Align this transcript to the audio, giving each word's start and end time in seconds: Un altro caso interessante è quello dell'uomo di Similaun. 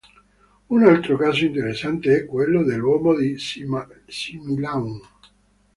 Un 0.75 0.81
altro 0.83 1.15
caso 1.15 1.45
interessante 1.45 2.17
è 2.21 2.25
quello 2.25 2.63
dell'uomo 2.63 3.13
di 3.13 3.37
Similaun. 3.37 4.99